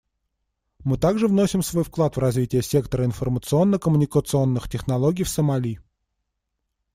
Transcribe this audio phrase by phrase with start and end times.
[0.83, 5.79] Мы также вносим свой вклад в развитие сектора информационно-коммуникационных технологий в Сомали.